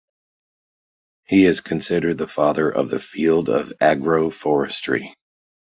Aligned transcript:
He 1.25 1.45
is 1.45 1.61
considered 1.61 2.17
the 2.17 2.27
father 2.27 2.67
of 2.67 2.89
the 2.89 2.97
field 2.97 3.49
of 3.49 3.71
Agroforestry. 3.79 5.13